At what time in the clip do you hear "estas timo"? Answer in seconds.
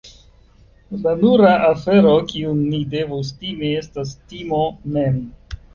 3.85-4.67